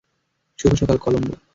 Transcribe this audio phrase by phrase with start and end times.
[0.59, 1.33] শুভ সকাল, কলোম্বো।